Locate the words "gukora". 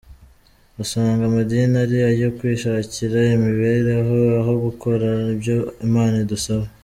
4.65-5.07